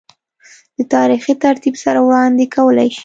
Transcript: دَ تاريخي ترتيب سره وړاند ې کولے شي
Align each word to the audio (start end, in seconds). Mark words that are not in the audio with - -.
دَ 0.79 0.83
تاريخي 0.93 1.33
ترتيب 1.43 1.75
سره 1.83 1.99
وړاند 2.07 2.37
ې 2.43 2.47
کولے 2.55 2.87
شي 2.95 2.99